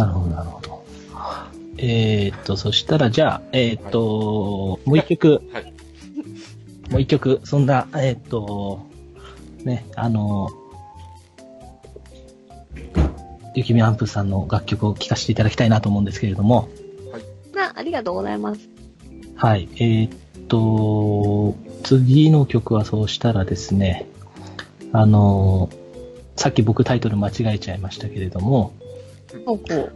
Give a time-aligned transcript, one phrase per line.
[0.00, 0.84] なるほど、なるほど。
[1.76, 5.74] えー、っと、そしたら、じゃあ、えー、っと、もう一曲、はい。
[6.90, 8.86] もう一曲、そんな、えー、っと、
[9.64, 10.48] ね、あの、
[13.54, 16.68] ゆきみアンプさんの楽曲を聴かせていただきたいなと思うんですけれども、
[17.54, 18.68] な、ありがとうございます。
[19.36, 24.06] はい、えー、っと、次の曲はそうしたらですね、
[24.92, 25.68] あの、
[26.36, 28.72] さっき僕タイトル間違えちゃいましたけれども、
[29.46, 29.92] ほうほう。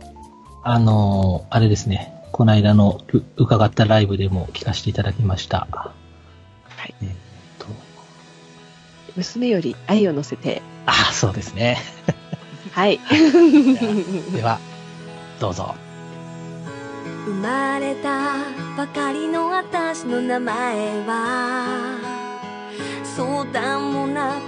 [0.62, 5.68] あの、あれですね、この間のう伺ったライブでも聴かせていただきました。
[5.71, 5.93] は
[6.86, 6.95] い。
[7.03, 7.13] えーっ
[7.59, 7.67] と、
[9.17, 10.62] 娘より愛を乗せて。
[10.86, 11.79] あ、そうですね。
[12.73, 12.99] はい。
[14.35, 14.59] では、
[15.39, 15.75] どうぞ。
[17.26, 18.35] 生まれた
[18.76, 21.98] ばかりの私の名前は
[23.04, 24.40] 相談もな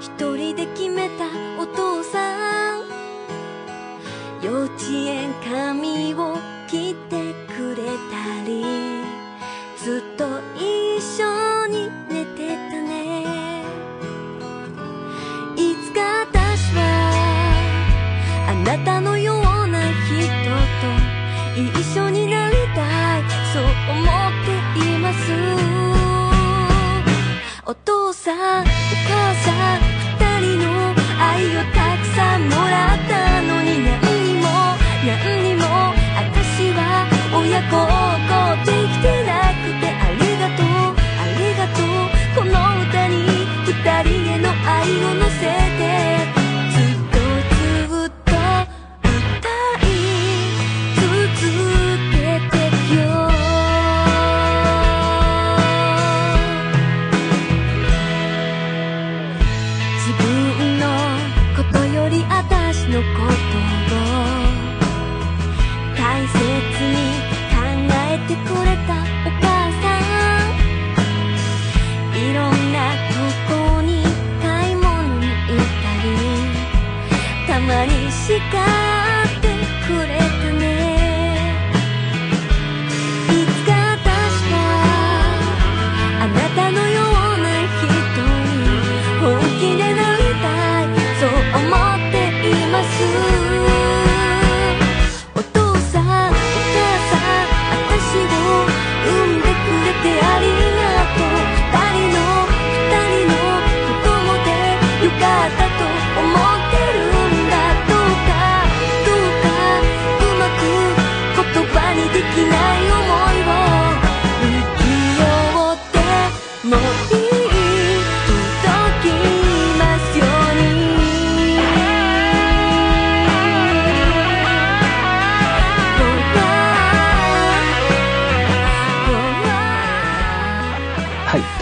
[0.00, 1.26] く一人で決めた
[1.60, 2.83] お父さん
[4.44, 6.36] 幼稚園髪を
[6.68, 8.83] 切ってくれたり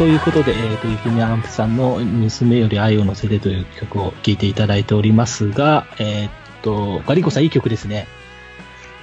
[0.03, 6.31] ということで、えっ、と、ゆきみアンプさんの娘より愛を乗せてという曲を聴いていただいておりますが、えっ、
[6.63, 8.09] と、ガリコさんいい曲ですね。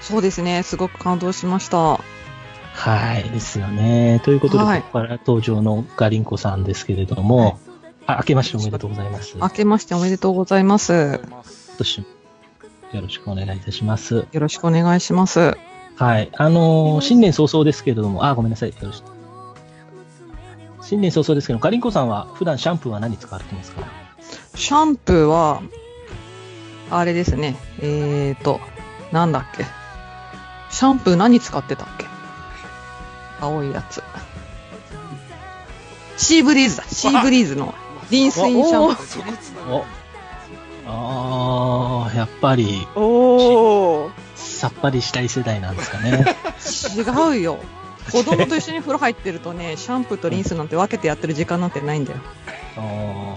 [0.02, 0.62] そうですね。
[0.62, 2.02] すごく感動しました。
[2.74, 3.30] はい。
[3.30, 4.20] ですよね。
[4.26, 7.62] ということで、はいここから登場のガリンコさんですけれども、
[8.06, 9.38] あ、明けましておめでとうございます。
[9.38, 11.22] 明けましておめでとうございます。
[11.24, 11.32] 今
[11.78, 12.08] 年も
[12.92, 14.16] よろしくお願いいたします。
[14.16, 15.56] よろしくお願いします。
[15.96, 16.30] はい。
[16.34, 18.72] あのー新年早々ですけれども、あ、ごめんなさい。
[18.72, 19.19] よろしく。
[20.90, 23.84] 新年早々ですけど、ガリンコさんは普段シャンプーは何使われてますか？
[24.56, 25.62] シャンプーは、
[26.90, 27.58] あれですね。
[27.80, 28.60] えーと、
[29.12, 29.66] なんだっけ？
[30.72, 32.08] シャンプー何使ってたっけ？
[33.40, 34.02] 青いやつ。
[36.18, 36.84] シーブリーズだ。
[36.86, 37.76] シーブリーズの
[38.10, 39.86] リンスインシャンプそこつなお
[42.08, 44.12] あー、やっぱり、おー。
[44.34, 46.26] さっぱりしたい世代なんですかね。
[46.58, 47.30] ー。
[47.36, 47.60] 違うよ。
[48.12, 52.20] 子供と一緒に風呂入ってるとね、シャンプーとリンスなんて分けてやってる時間なんてないんだよ。
[52.78, 53.36] あ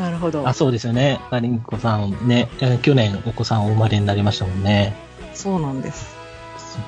[0.00, 0.48] なるほどー。
[0.48, 1.20] あ、そうですよね。
[1.30, 4.94] ガリンコさんね、えー去年お子さんお生まれになりましたもんね。
[5.34, 6.16] そうなんです。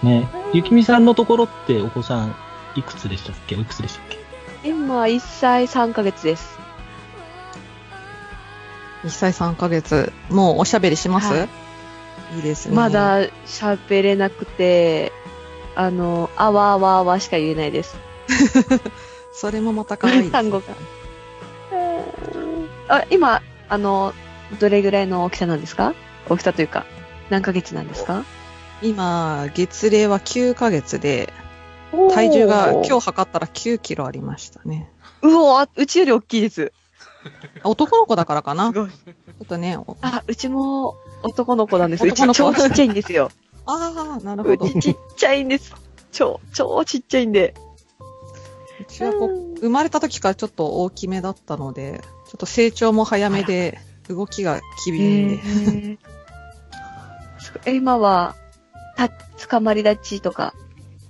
[0.03, 0.29] ね。
[0.53, 2.35] ゆきみさんのところってお子さん
[2.75, 3.56] いくつでしたっけ？
[3.56, 4.05] おいくつでしたっ
[4.62, 4.69] け？
[4.69, 6.59] 今、1歳3ヶ月です。
[9.05, 10.12] 1歳3ヶ月。
[10.31, 11.49] もうおしゃべりします、はい
[12.35, 12.75] いいですね。
[12.75, 15.12] まだ喋れなくて、
[15.76, 17.96] あの、あわあわあわしか言えないです。
[19.32, 20.64] それもまた可愛いです、単語が
[22.88, 24.12] あ、今、あの、
[24.58, 25.94] どれぐらいの大きさなんですか？
[26.28, 26.87] 大きさというか、
[27.31, 28.25] 何ヶ月なんですか？
[28.82, 31.32] 今、月齢は9ヶ月で、
[32.12, 34.90] 体重が今日測ったら9キロありましたね。
[35.23, 36.73] うおあうちより大きいです。
[37.64, 38.73] 男の子だからかな。
[38.73, 38.84] ちょ。
[38.84, 38.88] っ
[39.49, 42.12] とね、おあ、うちも男の子なんですよ。
[42.12, 43.31] 男の子超ちっちゃいんですよ。
[43.67, 44.67] ああ、なるほど。
[44.67, 45.75] うちちっちゃいんです。
[46.13, 47.55] 超、超ちっちゃいんで。
[48.81, 53.79] うちはこう生まれた時からちょっと大きめだったので、ちょっと成長も早めで、
[54.09, 55.35] 動きが機敏で。
[55.35, 55.99] えー
[57.67, 58.37] 今は、
[58.97, 60.55] た、捕まり立ちとか。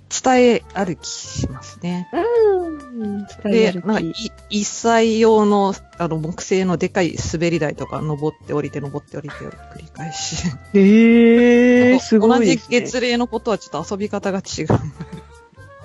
[0.09, 2.09] 伝え歩きしますね。
[2.13, 3.27] うん。
[3.43, 4.13] で、なんかい、
[4.49, 10.47] 一歳用の、あの、木製のでかい滑り台とか、登って降りて、登って降りて、繰り返し。
[10.73, 12.57] えー、すごい同じ。
[12.69, 14.67] 月齢のことはちょっと遊び方が違う。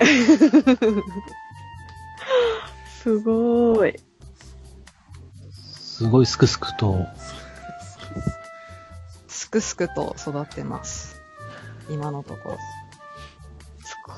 [3.02, 3.98] すごい。
[6.02, 7.06] すごいすくすくと、
[9.28, 11.20] すくすくと育ってます。
[11.90, 12.58] 今のところ。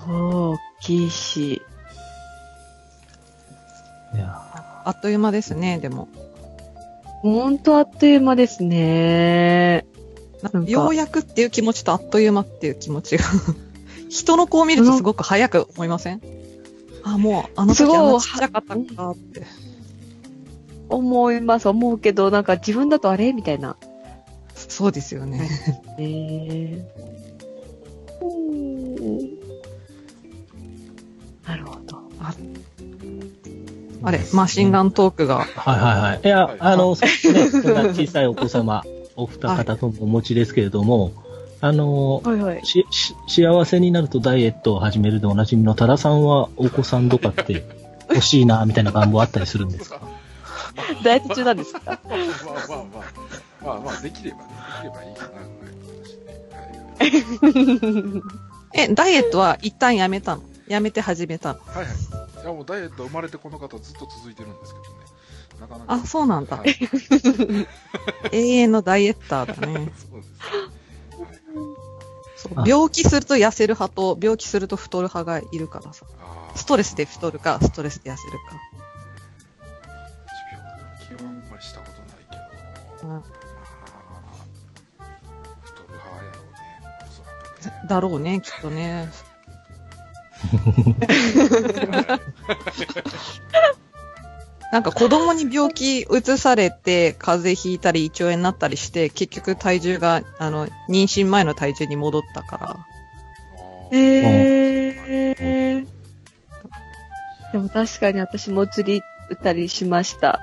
[0.04, 1.62] すごい大きいし。
[4.14, 6.08] いや、あっという間ですね、でも。
[7.22, 9.86] ほんとあっという間ですね。
[10.66, 13.24] ようやくっていう気持ちとあっという間っていう気持ちが。
[14.10, 16.20] 人の子を見るとすごく早く思いません？
[17.02, 19.42] あ、もう、あのすごい時あんなちっちゃかったかって。
[20.90, 23.32] 思います、思うけど、なんか自分だとあれ？
[23.32, 23.76] みたいな。
[24.54, 25.48] そうですよね。
[25.98, 26.86] ね
[34.04, 35.38] あれ、マシンガントークが。
[35.38, 36.20] はいはいはい。
[36.24, 38.84] いや、あの、そうですね、小さいお子様、
[39.16, 41.12] お二方ともお持ちですけれども、
[41.60, 42.66] あの、はいはい。
[42.66, 47.64] し、し、幸せになるとダイエットを始めるでおなじみの多田さんはお子さんとかって
[48.10, 50.00] 欲しいな、みたいな願望あったりするんですか？
[51.02, 51.80] ダイエット中なんですか？
[51.86, 52.84] まあまあまあ、
[53.64, 54.44] まあまあ、できればね、
[54.82, 55.30] できればいいか
[58.12, 58.22] な、
[58.74, 60.42] え、ダイエットは一旦やめたの？
[60.68, 61.60] やめて始めたの？
[61.66, 61.94] はいはい。
[62.44, 64.90] いやもうダイエット生まれてこの方ずっと続いてるんですけどね。
[65.60, 65.94] なかなか。
[65.94, 66.66] あ、そうなんだは。
[66.66, 66.76] い、
[68.32, 69.90] 永遠のダイエッターだね。
[72.36, 76.04] そう病気すると痩せる派と、病気すると太る派がいるからさ。
[76.54, 78.38] ストレスで太るか、ストレスで痩せるか。
[81.16, 82.06] 気はあんまりしたことない
[83.00, 83.08] けど。
[83.08, 83.14] う
[87.84, 87.88] ん。
[87.88, 89.08] だろうね、きっとね。
[94.72, 96.06] なんか子供に病気移
[96.36, 102.70] されて、風邪ひいたり胃腸炎になったりして、結局体重が、あの、妊娠前の体重に戻ったから。
[102.70, 102.86] あ
[103.92, 105.86] えー。
[107.52, 110.40] でも確かに私も釣り打ったりしました。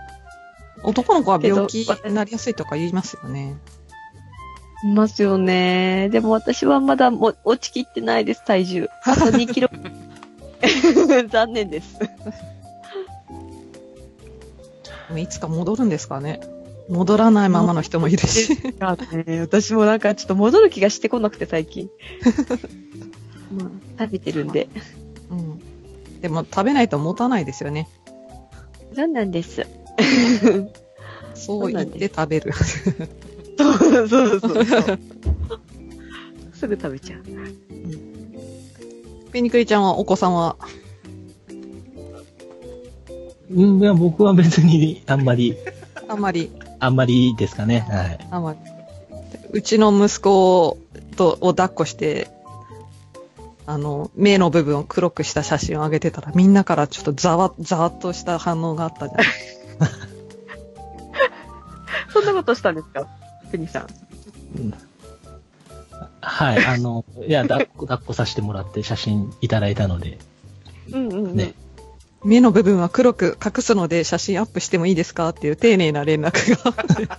[0.83, 3.57] 男の子は病気になりやすいとか言いますよね。
[4.83, 6.09] いますよね。
[6.11, 8.89] でも私はまだも落ちきってないです、体重。
[9.03, 9.69] あと2キロ。
[11.29, 11.99] 残念です。
[15.15, 16.39] いつか戻るんですかね。
[16.89, 18.57] 戻らないままの人もいるし。
[19.39, 21.89] 私もなんかちょっと戻る気がしてこなくて最近。
[23.51, 24.67] まあ、食べてるんで。
[25.29, 25.59] うん。
[26.21, 27.87] でも食べないと持たないですよね。
[28.95, 29.65] そうなんです。
[31.33, 32.51] そう言って食べる。
[33.63, 34.99] そうそうそうそう。
[36.53, 37.21] すぐ食べちゃう。
[39.31, 40.57] ペニクリちゃんはお子さんは、
[43.49, 45.55] うん、いや、僕は別にあんまり、
[46.07, 47.85] あんまり、あんまりですかね。
[47.89, 48.27] はい。
[48.31, 48.59] あんまり。
[49.53, 50.77] うちの息子
[51.15, 52.29] と、を抱っこして、
[53.65, 59.27] あの、目の部分を黒くした写真を上げてたら、みんなからちょっとざわ、 ざわっとした反応があったじゃない
[62.13, 63.07] そんなことしたんですか？
[63.51, 63.87] ペニさん。
[66.21, 70.19] はい、あの、いや、抱っこ、抱っこさせてもらって写真いただいたので、
[70.91, 71.35] うんうん、うん。
[71.35, 71.53] ね。
[72.23, 76.75] 目の部分は黒く隠すので写真アップしてもいいですかっていう丁寧な連絡が。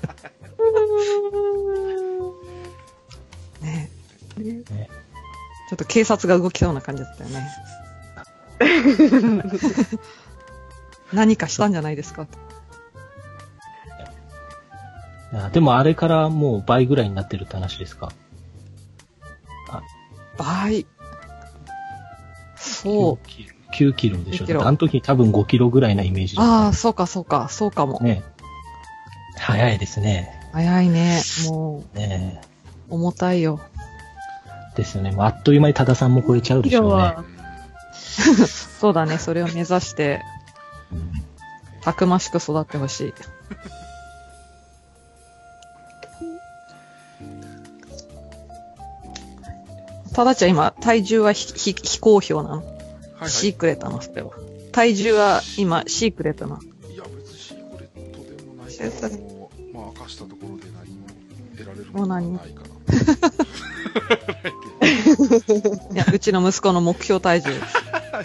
[3.60, 3.90] ね
[4.38, 4.62] ね
[5.68, 7.48] ちょっと警察が動きそうな感じだったよね。
[11.12, 12.26] 何かしたんじゃないですか
[15.52, 18.12] でもあれからもう倍ぐらいになってるって話ですか？
[20.36, 20.86] 倍。
[22.56, 23.26] そう。
[23.26, 23.52] 9キロ。
[23.72, 24.44] 9キロでしょ。
[24.44, 27.98] 9キロあの時多分5キロぐらいなイメージだああ、そうかそうか、そうかも。
[28.00, 28.22] ね。
[29.38, 30.38] 早いですね。
[30.52, 31.20] 早いね。
[31.46, 32.40] もね
[32.90, 33.60] う、重たいよ。
[34.76, 35.14] ですよね。
[35.18, 37.14] あっという間に多田さんも超えちゃうでしょうね。
[38.80, 40.20] そうだね、それを目指して、
[41.80, 43.14] たくましく育ってほしい。
[50.14, 52.66] ただちゃん今、体重はひひ非公表なの、はい
[53.16, 53.30] はい。
[53.30, 54.32] シークレットなのそれは。
[54.72, 61.06] 体重は今、シークレットなのいや、別にシークレットでもないけども、まあ、明かしたところで何も
[61.56, 62.72] 得られるもう何ないか な。
[65.94, 67.50] いや、うちの息子の目標体重。
[67.50, 67.60] いや、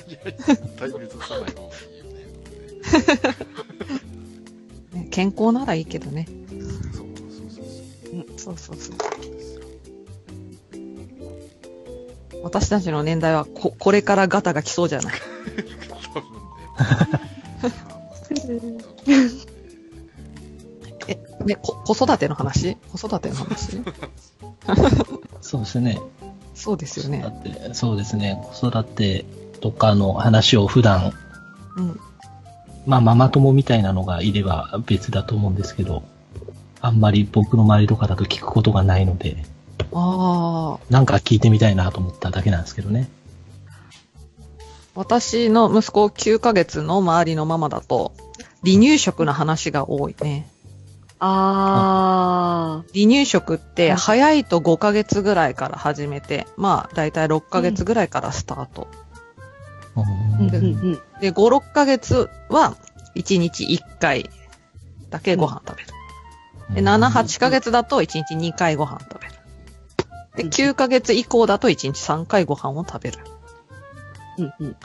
[0.05, 2.25] 絶対さない方がいいよね。
[5.03, 6.27] ね健康ならいいけどね。
[6.47, 8.15] そうそうそうそう。
[8.15, 8.96] うん、そうそうそう。
[12.47, 15.13] 私たちの年代はこ、これからガタが来そうじゃない？
[18.29, 18.83] 多分ね。
[21.07, 22.77] え、ね、こ子育ての話？
[22.77, 23.81] 子育ての話？
[25.41, 25.99] そうですね。
[26.55, 27.25] そうですよね。
[27.73, 28.41] そうですね。
[28.53, 29.25] 子育て
[29.59, 31.11] とかの話を普段、
[31.75, 31.99] うん。
[32.85, 36.03] まあ、ママ友みたいなのがいれば別だと思うんですけど、
[36.79, 39.43] あんまり僕の周りとかだと聞くことがないので、
[39.93, 40.79] ああ。
[40.89, 43.09] なんか聞いてみたいなと思っただけなんですけどね。
[44.95, 48.13] 私の息子9ヶ月の周りのママだと、
[48.65, 50.49] 離乳食の話が多いね。
[51.19, 58.87] あ離乳食って早いと5ヶ月ぐらいから始めて、まあだいたい6ヶ月ぐらいからスタート。
[59.95, 60.93] うんんうんうん。
[61.21, 62.77] で、5、6ヶ月は
[63.15, 64.29] 1日1回
[65.09, 65.89] だけご飯食べる。
[66.75, 69.36] で、7、8ヶ月だと1日2回ご飯食べる。
[70.37, 73.17] で、9ヶ月以降だと1日3回ご飯を食べる。
[74.37, 74.75] うんうん。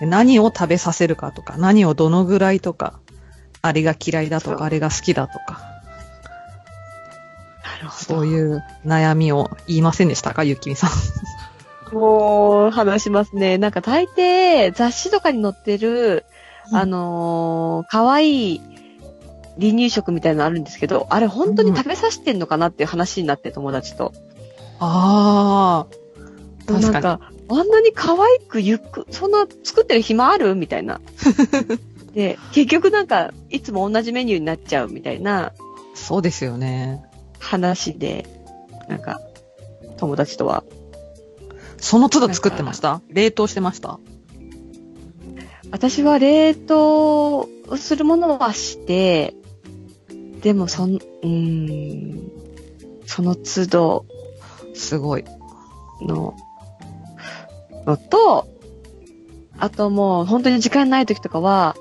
[0.00, 3.00] で何を食べさせるかとか、何をどのぐらいとか、
[3.62, 5.60] あれが嫌いだとか、あれが好きだとか、
[7.64, 8.04] なるほど。
[8.16, 10.88] そういう悩みを言いませんでしたか、ゆきみさ
[11.90, 11.94] ん？
[11.94, 13.58] もう、話しますね。
[13.58, 16.26] なんか大抵、雑誌とかに載ってる、
[16.70, 18.60] うんあのー、可愛い
[19.58, 24.12] 離乳食みたいなのあるんですけど、あれ本当に食べさせてんのかなっていう話になって、友達と。
[24.80, 25.96] ああ。
[26.66, 26.92] 確かに。
[26.92, 31.00] なんか、あんなに可愛くゆっく、そんな作ってる暇あるみたいな。
[32.14, 35.52] で、結局なんか、いつも同じメニューになっちゃうみたいな
[35.94, 37.02] そうですよね。
[37.38, 38.26] 話で、
[38.88, 39.20] なんか、
[39.96, 40.64] 友達とは。
[41.78, 43.02] その都度作ってました？
[43.10, 43.98] 冷凍してました？
[45.70, 49.34] 私は冷凍するものはして、
[50.40, 52.30] でもそん、うーん、
[53.04, 54.06] その都度
[54.76, 55.24] すごい。
[56.02, 56.34] の、
[57.86, 58.46] のと、
[59.58, 61.76] あともう本当に時間ない時とかは、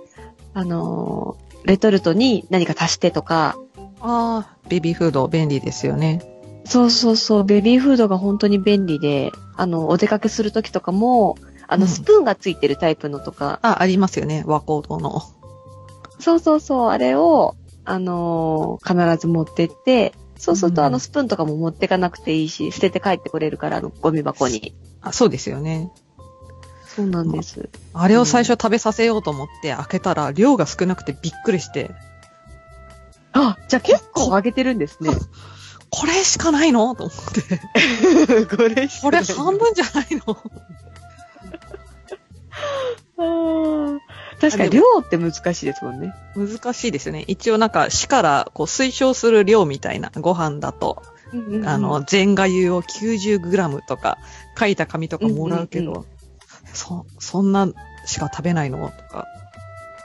[0.53, 3.57] あのー、レトルトに何か足してとか、
[3.99, 6.21] ああ、ベビーフード便利ですよね。
[6.65, 11.37] そうそうそう、ベビーフードが本当に便利で、あの、お出かけする時とかも、
[11.67, 14.43] あの、うんスプーンがついてるタイプのとか、あ、ありますよね。
[14.45, 15.21] 和光堂の。
[16.19, 24.75] そうそうそう、あれを、あのー必ず持ってって、そうすると、うんあの、スプーンとかも持ってかなくていいし、捨てて帰ってこれるから、あの、ゴミ箱に。
[25.01, 25.91] あ、そうですよね。
[26.95, 27.69] そうなんです。
[27.93, 31.91] あれを最初食べさせようと思って開けたら量が少なくてびっくりして、
[33.33, 35.09] あ、じゃあ結構あげてるんですね。
[35.89, 38.45] これしかないのと思って。
[38.55, 40.37] これこれ半分じゃないの
[43.17, 44.01] 分
[44.39, 46.13] 確かに量って難しいですもんね。
[46.35, 47.23] 難しいですよね。
[47.27, 51.01] 一応なんか市からこう推奨する量みたいなご飯だと、
[51.65, 54.17] あの、、全がゆを 90g とか
[54.57, 56.05] 書いた紙とかもらうけど、うんうん
[56.75, 57.67] そ、そんな
[58.05, 59.27] しか食べないのとか。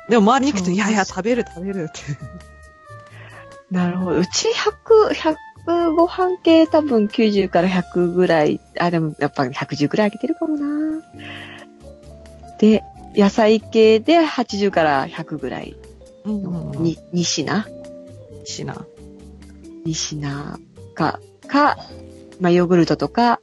[0.09, 2.01] でも周りに行くと、いやいや、食べる食べるって。
[3.71, 4.19] なるほど。
[4.19, 11.03] うち100、100ご飯系多分90から100ぐらい、あ、でもやっぱ110ぐらいあげてるかもな。
[12.59, 12.83] で、
[13.15, 15.77] 野菜系で80から100ぐらい
[16.25, 16.75] うんの。
[16.77, 17.65] に2品
[18.45, 18.87] しな。
[19.87, 20.61] 2品
[20.95, 21.79] か、か、
[22.41, 23.41] まあ、ヨーグルトとか、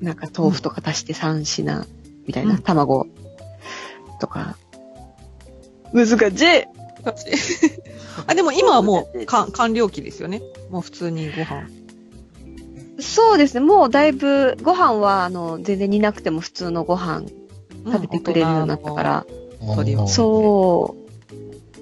[0.00, 1.86] なんか豆腐とか足して3品
[2.26, 3.06] みたいな、うん卵
[4.20, 4.56] とか。
[5.92, 6.16] 難しい
[8.26, 10.42] あ、でも今はもうか完了期ですよね。
[10.70, 11.68] もう普通にご飯。
[13.00, 13.60] そうですね。
[13.60, 17.24] もうだいぶ、ご飯は、あの、全然煮なくても普通のご飯
[17.84, 19.26] 食べてくれるようになったから、
[19.74, 20.96] 鳥をそ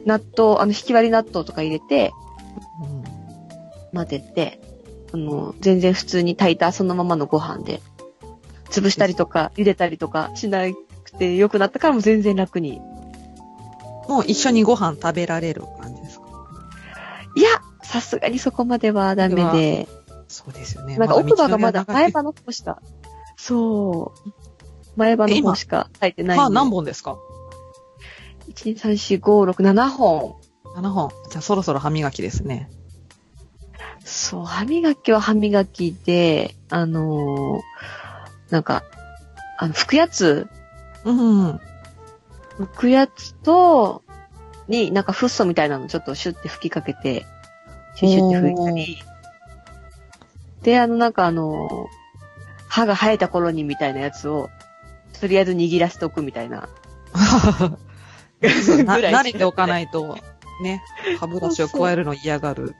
[0.04, 2.12] う、納豆、あの、引き割り納豆とか入れて、
[2.82, 3.04] うん。
[3.94, 4.60] 混ぜて、
[5.12, 7.80] あの、全然普通に炊いたそのままのご飯で、
[8.70, 10.64] 潰したりとか、茹でたりとかしな
[11.04, 12.80] くてよくなったからもう全然楽に。
[14.08, 16.26] もう一緒にご飯食べられる感じですか？
[17.36, 17.48] いや、
[17.82, 19.88] さすがにそこまではダメで、
[20.26, 20.96] そうですよね。
[20.96, 22.80] なんか奥歯がまだ前前歯の方しか、
[23.36, 24.32] そう、
[24.96, 26.38] 前歯の方しか炊いてない。
[26.38, 27.18] 歯何本ですか
[28.48, 30.36] ?1、2、3、4、5、6、7本。
[30.76, 31.10] ?7 本。
[31.30, 32.70] じゃあそろそろ歯磨きですね。
[34.04, 37.60] そう、歯磨きは歯磨きで、あのー
[38.52, 38.84] なんか、
[39.56, 40.46] あの、拭くやつ、
[41.04, 41.60] うんうん。
[42.58, 44.02] 拭くやつと、
[44.68, 47.24] に、なんかフッ素みたいなのちょっとシュッて吹きかけて、
[47.94, 48.98] シュッシュッて拭いたり、
[50.62, 51.88] で、あの、なんかあの、
[52.68, 54.50] 歯が生えた頃にみたいなやつを、
[55.22, 56.68] とりあえず握らせておくみたいな。
[57.14, 60.18] な慣れておかないと、
[60.64, 60.82] ね、
[61.20, 62.74] 歯ブラシを加えるの嫌がる。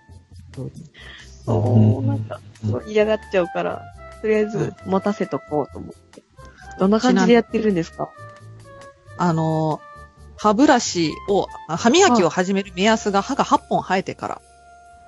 [1.47, 3.83] そう、なんか、そう嫌がっちゃうから、
[4.23, 6.25] とりあえず持たせとこうと思って。
[6.81, 8.11] どんな感じでやってるんですか？
[9.19, 9.81] あの、
[10.37, 14.43] 歯ブラシを、あ歯磨きを始める目安が歯が8本生えてから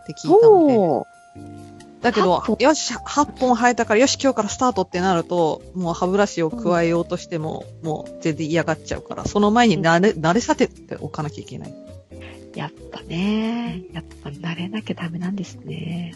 [0.02, 1.73] って聞いたので。
[2.04, 11.74] だけど8本、よし、8本生えたから、よし、今日からスタートってなると、もう歯ブラシを加えようとしても、もう全然嫌がっちゃうから、その前に慣れ、慣れさせておかなきゃいけない。
[12.54, 16.14] やっぱね、やっぱ慣れなきゃダメなんですね。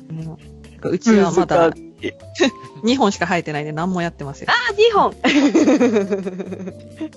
[0.83, 2.13] うちはまだ難しい
[2.85, 4.51] 2本しか生えてないんで何もやってません。
[4.51, 5.17] あ、2本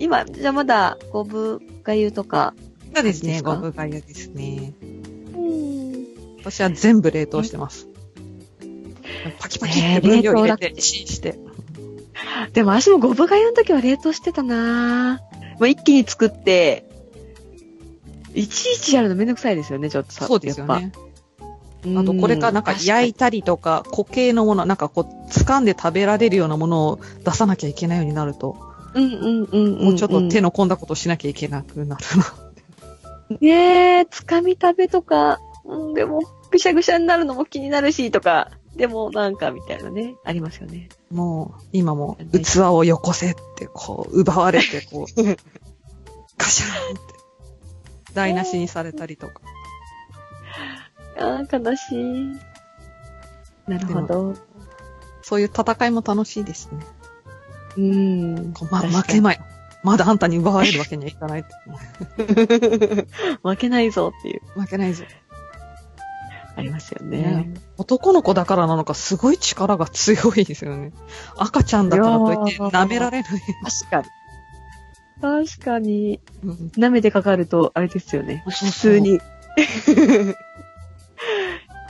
[0.00, 2.54] 今、じゃあまだ、ゴブがゆとか。
[2.94, 4.72] そうですね、ゴブがゆですね。
[6.44, 6.50] うん。
[6.50, 7.88] 私は全部冷凍してます。
[9.38, 11.38] パキパキって分量入れて、チンして。
[12.52, 15.58] でも私もゴブがゆの時は冷凍してたなぁ。
[15.58, 16.88] もう一気に作って、
[18.34, 20.26] いちいちやるのめんどくさいですよね、ちょっとさ。
[20.26, 20.92] そうですよね。
[21.84, 28.56] あと、これからなんか焼いたりとか、固形のもの、なんかこう、掴んで食べられるようなものを出さなきゃいけないようになると、
[28.94, 29.84] うんうんうんうん、うん。
[29.84, 33.36] もうちょっと手の込んだことをしなきゃいけなくなるな。
[33.40, 40.88] ねえ、つかみ食べとか、うん、でも、ぐしゃぐしゃになるのも気になるし、とか、でもなんかみたいなね、ありますよね。
[41.10, 45.22] もう、今も、器をよこせって、こう、奪われて、こう、
[46.38, 49.40] ガシャーンって、台無しにされたりとか。
[51.18, 52.36] ああ、悲しい。
[53.68, 54.34] なるほど。
[55.22, 56.84] そういう戦いも楽しいですね。
[57.76, 58.52] うん。
[58.52, 59.40] こうま、負けまい。
[59.82, 61.44] まだあんたに奪われるわけにはいかない。
[63.42, 65.04] 負けないぞっていう、負けないぞ。
[66.56, 67.54] ありますよねね。
[67.78, 70.92] 男の子だからなのか、すごい力が強いですよね。
[71.36, 73.30] 赤ちゃんだからといって舐められない。
[73.30, 74.04] 確かに。
[75.20, 78.42] 確かに、うん舐めてかかると、あれですよね。
[78.46, 79.20] 普通に。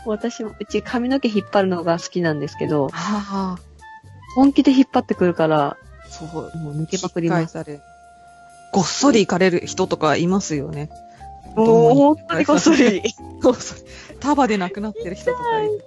[0.05, 3.63] 私も、うち髪の毛引っ張るのが好きなんですけど、ああ、
[4.35, 5.77] 本気で引っ張ってくるから、
[6.11, 6.29] そう。
[6.59, 7.53] もう抜けまくります。
[7.53, 7.81] され。
[8.73, 10.91] ごっそり行かれる人とかいますよね。
[11.57, 13.03] もう、本当にこっそり。
[14.23, 15.85] 束で亡くなってる人とかいる。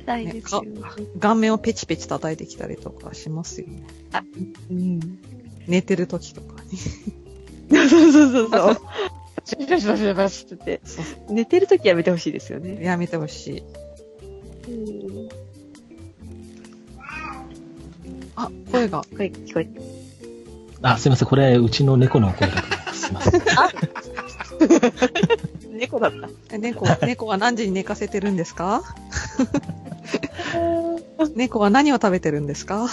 [0.00, 0.80] 痛いですよ、ね
[1.18, 3.82] 顔面をペチペチ叩いてきたりとかしますよね。
[4.70, 5.00] うん。
[5.66, 6.78] 寝てる時とかに。
[6.78, 8.76] そうそうそうそう。
[9.44, 10.80] バシバシバシバシって
[11.28, 12.82] 寝てるときやめてほしいですよね。
[12.82, 13.64] やめてほし
[14.68, 14.70] い。
[14.70, 14.74] う
[15.24, 15.28] ん。
[18.36, 19.04] あ、声が。
[19.16, 19.80] 声聞こえて。
[20.82, 21.28] あ、すいません。
[21.28, 23.00] これ、うちの猫の声だと思います。
[23.00, 23.42] すいません。
[25.74, 26.28] 猫だった。
[26.54, 28.82] え猫、猫は何時に寝かせてるんですか？
[31.36, 32.88] 猫は何を食べてるんですか？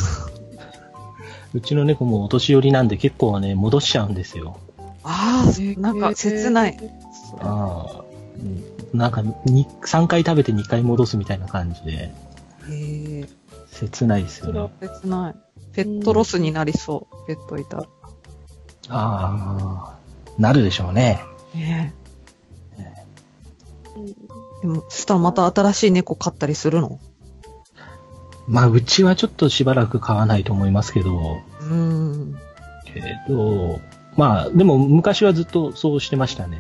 [1.53, 4.57] うちの猫もお年寄りなんで結構ね、戻しちゃうんですよ。
[5.03, 6.77] ああ、なんか切ない。
[7.39, 8.03] ああ。
[8.37, 8.63] うん
[8.97, 12.11] なんか、に3回食べて2回戻すみたいな感じで、へ
[13.21, 13.29] え。
[13.71, 14.69] 切ないですよね。
[14.81, 15.35] 切ない。
[15.71, 17.15] ペットロスになりそう。
[17.27, 17.83] ペットいたら。
[18.89, 19.95] ああ、
[20.37, 21.21] なるでしょうね。
[21.55, 22.00] ねえ。
[24.61, 26.99] でも、そしたらまた新しい猫飼ったりするの？
[28.47, 32.35] まあ、うちはちょっとしばらく飼わないと思いますけど、うーん。
[32.85, 33.79] けど、
[34.17, 36.59] まあ、でも昔はずっとそうしてましたね。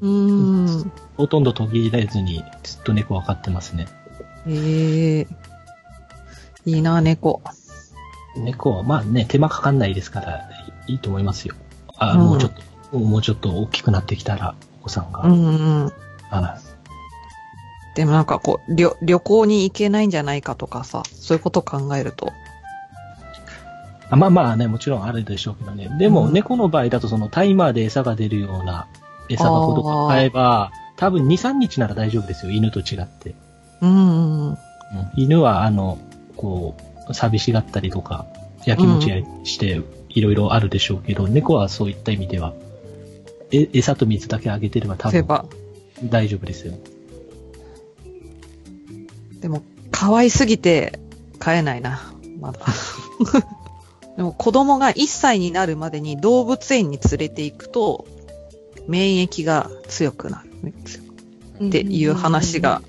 [0.00, 0.92] うーん。
[1.16, 3.86] ほとんど途切れずにずっと猫は飼ってますね。
[4.46, 5.26] へえ。
[6.64, 7.42] いいな、猫。
[8.36, 10.48] 猫は、まあね、手間かかんないですから、
[10.86, 11.54] いいと思いますよ。
[11.96, 12.52] あ、うんもうちょっ
[12.90, 15.22] と、もうちょっと大きくなってきたら、お子さんが。
[15.22, 15.50] うんう
[15.84, 15.84] ん。
[16.30, 16.69] はい
[18.00, 22.32] でもなんかこう、旅、旅行に行けないんじゃないかとかさ、そういうことを考えると。
[24.08, 25.90] あまあまあね、もちろんあるでしょうけどね。
[25.98, 28.86] でも、うん猫の場合だとそのタイマーで餌が出るような
[29.28, 33.34] 餌箱とか買えば、多分2、3日なら大丈夫ですよ、犬と違って。
[33.82, 33.94] うんう
[34.44, 34.48] ん。
[34.48, 34.56] うん
[35.16, 35.98] 犬は、あの、
[36.36, 38.24] こう、寂しがったりとか、
[38.64, 42.54] やきもちやして、いろいろあるでしょうけど、猫はそういった意味では、
[43.52, 45.44] え、餌と水だけあげてれば多分例えば、
[46.04, 46.72] 大丈夫ですよ。
[49.40, 50.98] でも、可愛すぎて
[51.38, 52.60] 飼えないな、まだ。
[54.16, 58.06] でも子供が1歳になるまでに動物園に連れて行くと、
[58.86, 60.50] 免疫が強くなる。
[61.68, 62.82] っていう話が、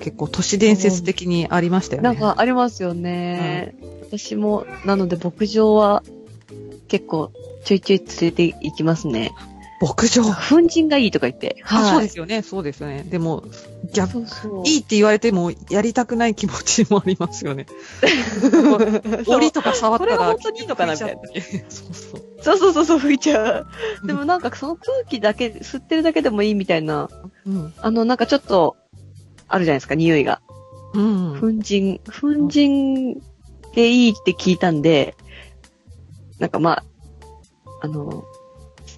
[0.00, 2.08] 結構都市伝説的にありましたよね。
[2.08, 3.74] なんかありますよね。
[4.02, 6.02] 私も、なので牧場は
[6.88, 7.30] 結構
[7.64, 9.32] ちょいちょい連れて行きますね。
[9.80, 10.22] 牧場。
[10.24, 11.56] 粉塵がいいとか言って。
[11.64, 13.02] あ、そういですよね、そうですよね。
[13.04, 13.44] でも、
[13.94, 14.18] 逆。
[14.66, 17.66] いいって言われても、やりたくない気持ちもありますよね。
[19.26, 21.22] 檻とか触ったら、これは本当にいいのかなみたいな。
[21.70, 22.22] そうそう。
[22.42, 23.66] そうそうそうそう、吹いちゃう。
[24.06, 27.08] でもなんかその空気だけ、吸ってるだけでもいいみたいな、
[27.46, 27.72] うん。
[27.78, 28.76] あの、なんかちょっと、
[29.48, 30.42] あるじゃないですか、匂いが。
[30.92, 31.40] うん。
[31.40, 33.16] 粉塵、粉塵
[33.74, 35.16] でいいって聞いたんで、
[36.38, 36.84] なんかまあ、
[37.82, 38.24] あの、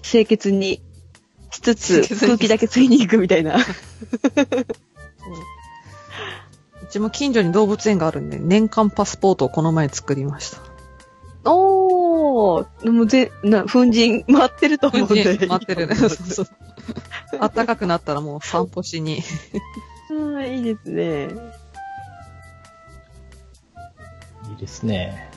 [0.03, 0.81] 清潔に
[1.49, 3.57] しつつ空気だけ吸いに行くみたいな。
[6.83, 10.59] うちも近所に動物園があるんで、年間パスポートをこの前作りました。
[11.45, 15.47] おー、でもぜ、な、粉塵回ってると思うんで。
[15.47, 15.95] 待ってるね。
[15.95, 16.47] そうそう。
[17.39, 19.23] 暖かくなったらもう散歩しに。
[20.35, 21.29] ああ、いいですね。
[24.49, 25.29] いいですね。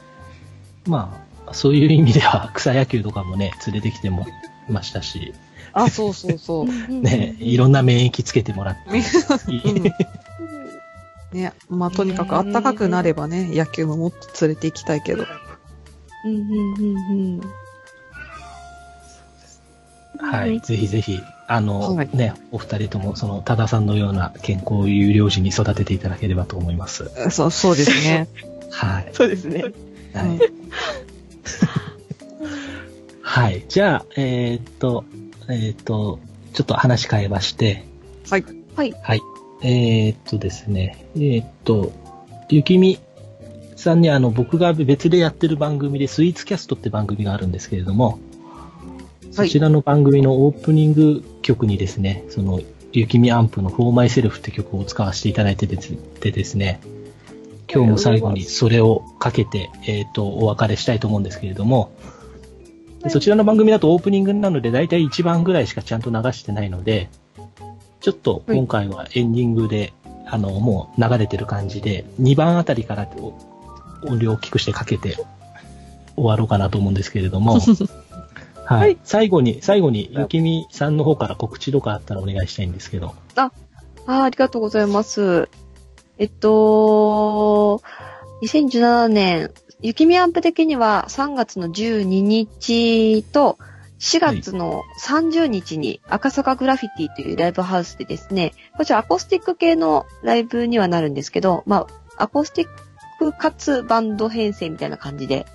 [0.86, 4.26] まあ、そういう意味では草野球とかもね、連れてきてもい
[4.68, 5.34] ましたし、
[5.72, 6.66] あ、そうそうそう。
[6.92, 9.52] ね、いろんな免疫つけてもらって。
[9.52, 9.92] いい
[11.32, 15.26] ね、まあとにかく暖かくなればね、野球ももっと連れて行きたいけど。
[16.24, 17.40] うん、うん、うん、うん。
[20.18, 20.60] はい。
[20.60, 27.10] ぜひぜひ、あの、はいね、お二人とも、その、多田さんのような健康有料児に育てていただければと思います。
[27.30, 28.28] そう、そうですね。
[28.72, 29.10] はい。
[29.12, 29.64] そうですね。
[30.14, 30.40] はい。
[33.36, 33.64] うんはい。
[33.68, 35.04] じゃあ、えーっと、
[35.48, 36.20] えーっと、
[36.52, 37.84] ちょっと話変えまして、
[38.30, 38.44] はい。
[38.74, 38.94] はい。
[39.02, 39.20] はい。
[39.62, 41.92] えーっとですね、えーっと、
[42.48, 42.98] ゆきみ
[43.76, 48.18] さんにあの、僕が別でやってる番組で、スイーツキャストって番組があるんですけれども、
[49.32, 52.60] そちらの番組のオープニング曲にですね、その、
[52.92, 56.80] ゆきみアンプの For Myself って曲を使わせていただいてですでですね、
[57.70, 62.15] 今日も最後にそれをかけて、えーっと、お別れしたいと思うんですけれども、で
[63.08, 67.08] そちらの番組だとオープニングなので、だいたい1番ぐらいしかちゃんと流してないので、
[68.00, 69.92] ちょっと今回はエンディングで、
[70.26, 73.34] あの、もう流れてる感じで、2番あたりからお
[74.06, 75.16] 音量を大きくしてかけて
[76.16, 77.58] 終わろうかなと思うんですけれども、
[78.64, 78.80] はい。
[78.80, 83.14] はい最後に、最後に、ゆきみさんの方から告知とかあったらお願いしたいんですけど。
[83.36, 85.48] あーありがとうございます。
[86.18, 87.82] えっと、
[88.42, 89.50] 2017年、
[89.82, 93.58] 雪見アンプ的には3月の12日と
[93.98, 101.86] 4月の30日に赤坂グラフィティというライブハウスでですね、こちらアコースティック系のライブにはなるんですけど、ま
[102.16, 102.68] あ、アコースティッ
[103.18, 105.46] クかつバンド編成みたいな感じで、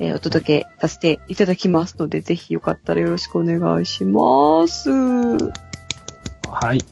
[0.00, 4.90] えーお届けさせていただきますので、ぜひよかったらよろしくお願いします。
[4.90, 6.84] はい。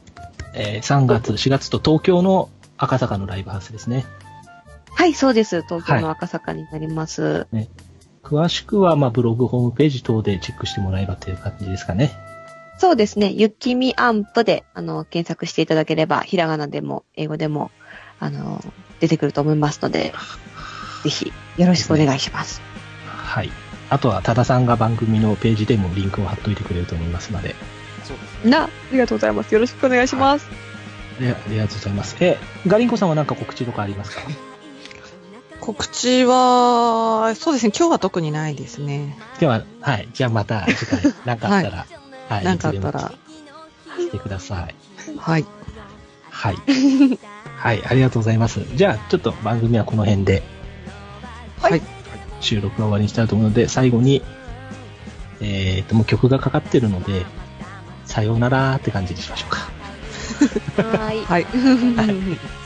[0.55, 4.05] えー3月、4月と東京の赤坂のライブハウスですね。
[4.96, 5.62] はい、そうです。
[5.62, 7.46] 東京の赤坂になります。
[8.24, 12.11] 詳しくは、まあ、ブログ、ホームページ等でチェックしてもらえばという感じですかね。
[12.78, 13.30] そうですね。
[13.30, 17.70] ゆきみアンプで、あの、検索していただければ、ひらがなでも、英語でも、
[18.18, 18.64] あの、
[18.98, 20.12] 出てくると思いますので、
[21.04, 22.61] ぜひ、よろしくお願いします。
[23.06, 23.50] はい。
[23.90, 27.54] あとは、多田さんが番組のページでもリンクを貼っといてくれると思いますので、
[28.02, 28.50] そうですね。
[28.50, 29.52] な、ありがとうございます。
[29.54, 30.48] よろしくお願いします。
[31.20, 32.16] でありがとうございます。
[32.20, 34.22] え、ガリンコさんは何か告知とかありますか？
[35.61, 39.16] 告知は、そうですね、今日は特にないですね。
[39.40, 40.09] では、はい。
[40.12, 41.87] じゃあまた次回、何かあったら、
[42.29, 42.45] はい。
[42.45, 43.11] なんかあったら、も
[43.97, 44.75] 来てください。
[45.19, 45.47] はい。
[46.31, 46.57] はい。
[47.57, 48.61] はい、ありがとうございます。
[48.75, 50.42] じゃあ、ちょっと番組はこの辺で、
[51.61, 51.83] はい。
[52.40, 54.23] 収録は終わりにしたいと思うので、最後に、
[55.40, 57.25] えーと、もう曲がかかってるので、
[58.05, 59.59] さようならって感じにしましょうか。
[60.83, 61.25] はーい。
[61.25, 61.47] はい。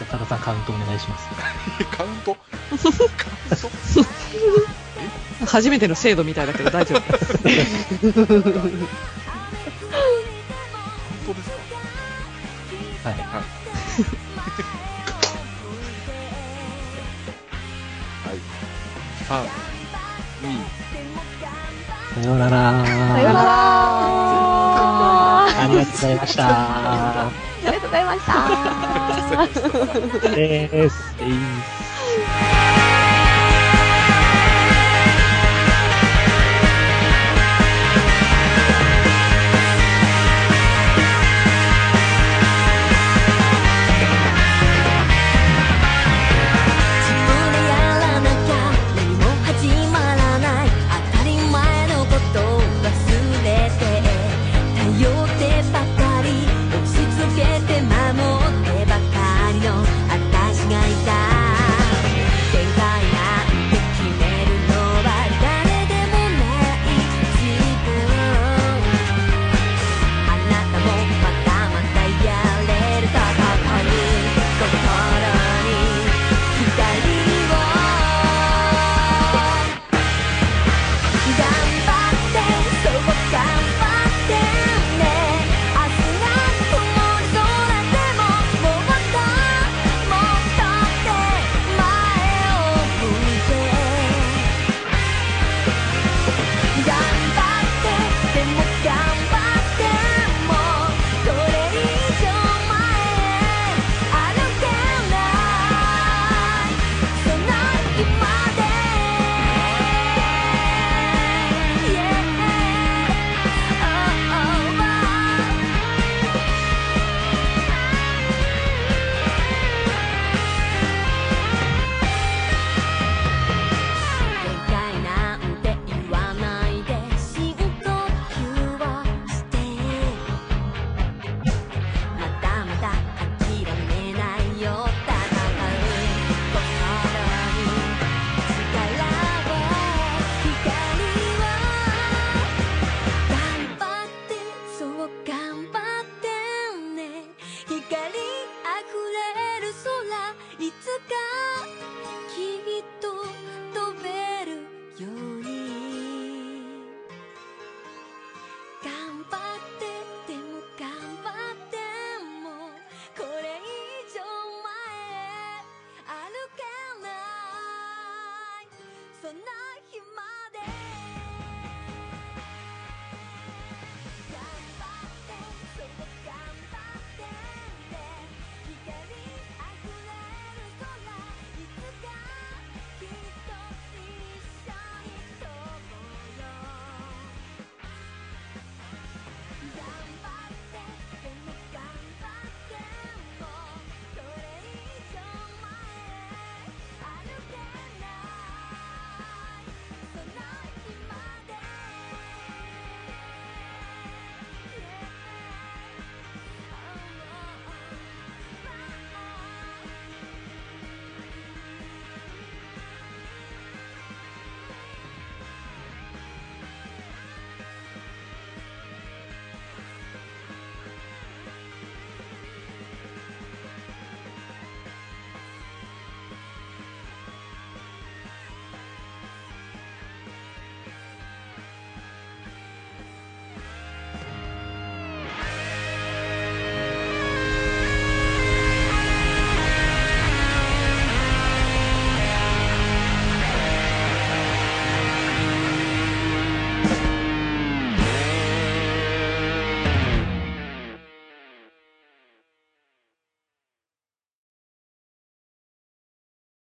[0.00, 1.28] じゃあ、多田さんカウントお願いします。
[1.94, 2.34] カウント？
[2.70, 2.88] カウン
[5.40, 5.46] ト？
[5.46, 7.00] 初めての制度みたいだけど大丈夫。
[7.00, 8.14] 本当
[11.34, 13.08] ですか？
[13.10, 13.14] はい。
[13.14, 13.40] は
[18.34, 18.38] い。
[19.30, 19.44] 3、
[20.42, 23.40] 2、さようならさようなら
[25.46, 27.49] ありがとうございました。
[29.40, 30.30] ありがとうございました。
[30.30, 31.79] です。